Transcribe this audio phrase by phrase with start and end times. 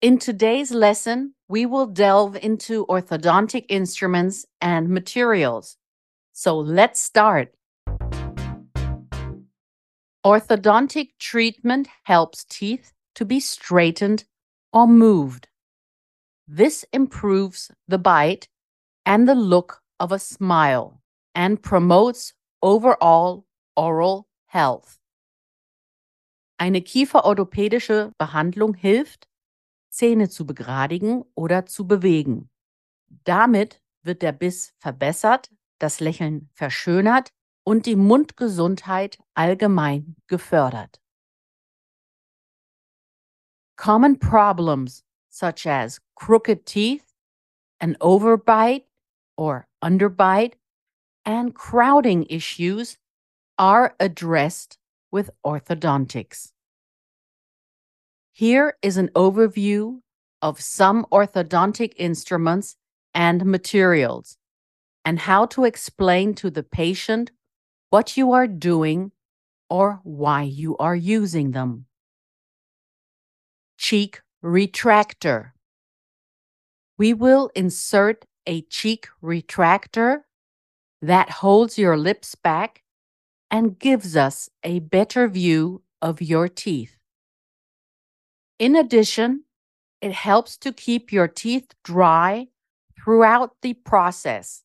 [0.00, 5.76] In today's lesson, we will delve into orthodontic instruments and materials.
[6.32, 7.52] So let's start.
[10.24, 14.22] Orthodontic treatment helps teeth to be straightened
[14.72, 15.48] or moved.
[16.46, 18.46] This improves the bite
[19.04, 21.02] and the look of a smile
[21.34, 23.46] and promotes overall
[23.76, 25.00] oral health.
[26.60, 29.27] Eine kieferorthopädische Behandlung hilft,
[29.90, 32.50] Zähne zu begradigen oder zu bewegen.
[33.24, 37.32] Damit wird der Biss verbessert, das Lächeln verschönert
[37.64, 41.00] und die Mundgesundheit allgemein gefördert.
[43.76, 47.14] Common problems such as crooked teeth,
[47.80, 48.86] an overbite
[49.36, 50.56] or underbite,
[51.24, 52.98] and crowding issues
[53.56, 54.78] are addressed
[55.12, 56.52] with orthodontics.
[58.38, 59.98] Here is an overview
[60.42, 62.76] of some orthodontic instruments
[63.12, 64.36] and materials
[65.04, 67.32] and how to explain to the patient
[67.90, 69.10] what you are doing
[69.68, 71.86] or why you are using them.
[73.76, 75.50] Cheek retractor.
[76.96, 80.20] We will insert a cheek retractor
[81.02, 82.84] that holds your lips back
[83.50, 86.97] and gives us a better view of your teeth.
[88.58, 89.44] In addition,
[90.00, 92.48] it helps to keep your teeth dry
[92.96, 94.64] throughout the process.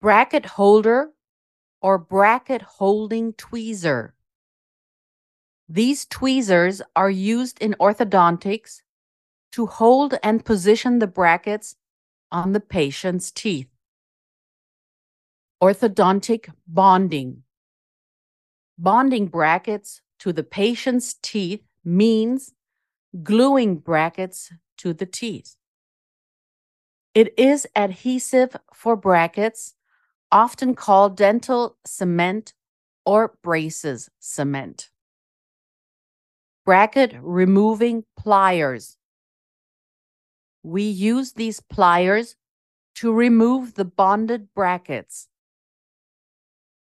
[0.00, 1.10] Bracket holder
[1.80, 4.10] or bracket holding tweezer.
[5.68, 8.82] These tweezers are used in orthodontics
[9.52, 11.76] to hold and position the brackets
[12.30, 13.68] on the patient's teeth.
[15.62, 17.44] Orthodontic bonding.
[18.76, 22.52] Bonding brackets to the patient's teeth means
[23.24, 25.56] gluing brackets to the teeth.
[27.12, 29.74] It is adhesive for brackets,
[30.30, 32.54] often called dental cement
[33.04, 34.90] or braces cement.
[36.64, 38.98] Bracket removing pliers.
[40.62, 42.36] We use these pliers
[42.94, 45.26] to remove the bonded brackets.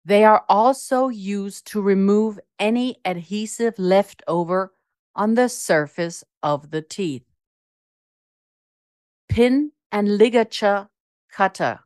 [0.07, 4.72] They are also used to remove any adhesive left over
[5.13, 7.25] on the surface of the teeth.
[9.28, 10.88] Pin and ligature
[11.29, 11.81] cutter.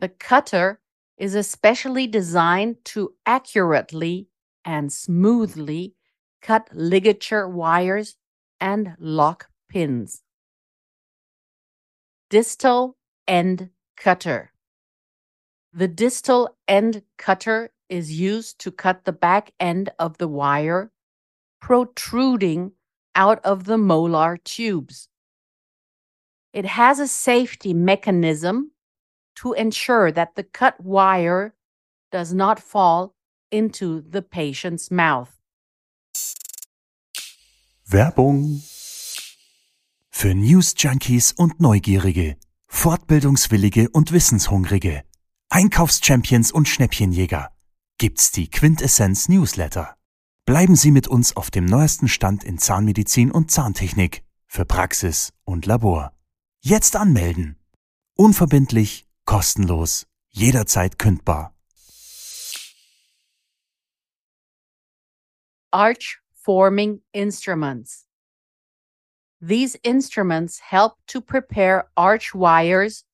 [0.00, 0.80] The cutter
[1.16, 4.26] is especially designed to accurately
[4.64, 5.94] and smoothly
[6.42, 8.16] cut ligature wires
[8.60, 10.24] and lock pins.
[12.30, 12.96] Distal
[13.28, 14.50] end cutter.
[15.78, 20.90] The distal end cutter is used to cut the back end of the wire
[21.60, 22.72] protruding
[23.14, 25.08] out of the molar tubes.
[26.52, 28.72] It has a safety mechanism
[29.36, 31.54] to ensure that the cut wire
[32.10, 33.14] does not fall
[33.52, 35.38] into the patient's mouth.
[37.84, 38.62] Werbung
[40.10, 42.36] für News Junkies und Neugierige,
[42.66, 45.04] Fortbildungswillige und Wissenshungrige.
[45.50, 47.50] Einkaufschampions und Schnäppchenjäger
[47.96, 49.96] gibt's die Quintessenz Newsletter.
[50.44, 55.64] Bleiben Sie mit uns auf dem neuesten Stand in Zahnmedizin und Zahntechnik für Praxis und
[55.64, 56.12] Labor.
[56.60, 57.56] Jetzt anmelden.
[58.14, 61.54] Unverbindlich, kostenlos, jederzeit kündbar.
[65.70, 68.06] Arch forming instruments.
[69.40, 73.06] These instruments help to prepare arch wires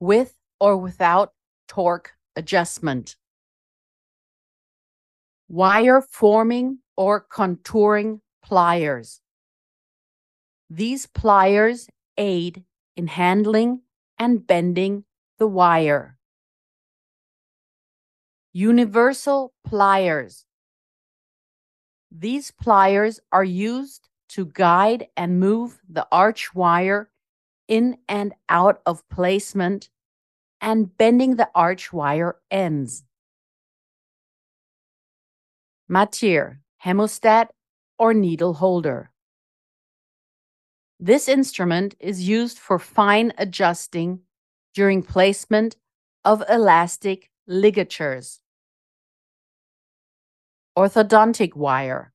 [0.00, 1.37] with or without
[1.68, 3.16] torque adjustment.
[5.48, 9.20] Wire forming or contouring pliers.
[10.68, 12.64] These pliers aid
[12.96, 13.82] in handling
[14.18, 15.04] and bending
[15.38, 16.18] the wire.
[18.52, 20.44] Universal pliers.
[22.10, 27.10] These pliers are used to guide and move the arch wire
[27.68, 29.90] in and out of placement
[30.60, 33.04] and bending the arch wire ends.
[35.88, 37.48] Mathieu, hemostat,
[37.98, 39.10] or needle holder.
[41.00, 44.20] This instrument is used for fine adjusting
[44.74, 45.76] during placement
[46.24, 48.40] of elastic ligatures.
[50.76, 52.12] Orthodontic wire.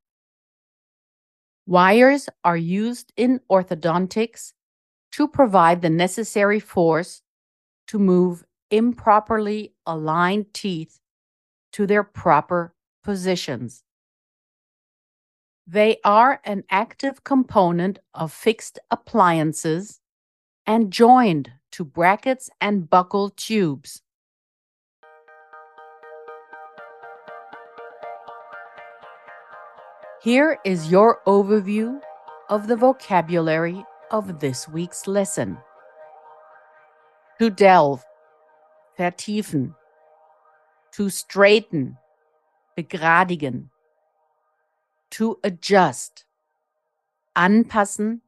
[1.66, 4.54] Wires are used in orthodontics
[5.14, 7.22] to provide the necessary force
[7.88, 11.00] to move improperly aligned teeth
[11.74, 13.84] to their proper positions.
[15.66, 20.00] They are an active component of fixed appliances
[20.66, 24.02] and joined to brackets and buccal tubes.
[30.22, 32.00] Here is your overview
[32.50, 35.58] of the vocabulary of this week's lesson.
[37.40, 38.04] To delve,
[38.98, 39.76] vertiefen.
[40.94, 41.98] To straighten,
[42.76, 43.70] begradigen.
[45.12, 46.26] To adjust,
[47.36, 48.22] anpassen,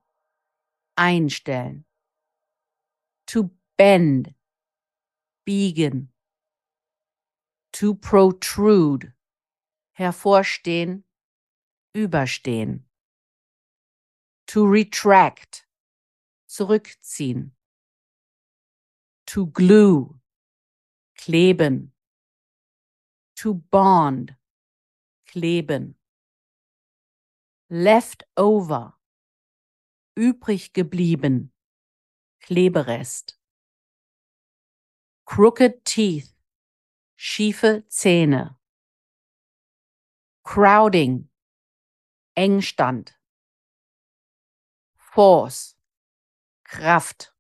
[0.97, 1.85] einstellen.
[3.27, 4.33] To bend,
[5.45, 6.09] biegen.
[7.73, 9.13] To protrude,
[9.93, 11.03] hervorstehen,
[11.93, 12.85] überstehen.
[14.47, 15.67] To retract,
[16.47, 17.54] zurückziehen.
[19.27, 20.19] To glue,
[21.17, 21.91] kleben.
[23.35, 24.35] To bond,
[25.27, 25.95] kleben.
[27.69, 28.97] Left over,
[30.15, 31.51] übrig geblieben,
[32.39, 33.39] Kleberest.
[35.25, 36.35] Crooked teeth,
[37.17, 38.59] schiefe Zähne.
[40.43, 41.29] Crowding,
[42.35, 43.17] Engstand.
[44.95, 45.75] Force,
[46.63, 47.34] Kraft.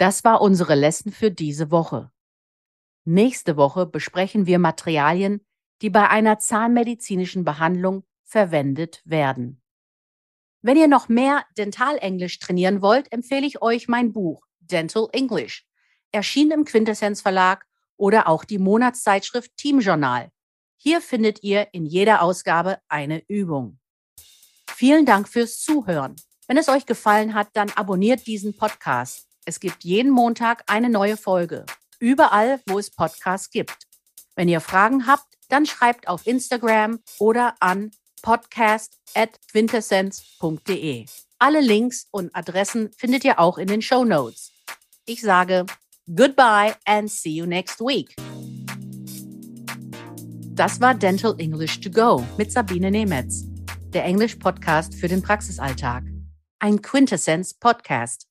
[0.00, 2.10] Das war unsere Lesson für diese Woche.
[3.04, 5.44] Nächste Woche besprechen wir Materialien,
[5.82, 9.60] die bei einer zahnmedizinischen Behandlung verwendet werden.
[10.62, 15.66] Wenn ihr noch mehr Dentalenglisch trainieren wollt, empfehle ich euch mein Buch Dental English,
[16.12, 17.66] erschienen im Quintessenz Verlag
[17.98, 20.30] oder auch die Monatszeitschrift Team Journal.
[20.78, 23.78] Hier findet ihr in jeder Ausgabe eine Übung.
[24.66, 26.16] Vielen Dank fürs Zuhören.
[26.46, 29.29] Wenn es euch gefallen hat, dann abonniert diesen Podcast.
[29.50, 31.66] Es gibt jeden Montag eine neue Folge.
[31.98, 33.88] Überall, wo es Podcasts gibt.
[34.36, 37.90] Wenn ihr Fragen habt, dann schreibt auf Instagram oder an
[38.22, 41.06] podcast.quintessenz.de.
[41.40, 44.52] Alle Links und Adressen findet ihr auch in den Show Notes.
[45.04, 45.66] Ich sage
[46.14, 48.14] goodbye and see you next week.
[50.54, 53.46] Das war Dental English to Go mit Sabine Nemetz,
[53.88, 56.04] der Englisch-Podcast für den Praxisalltag.
[56.60, 58.29] Ein Quintessenz-Podcast.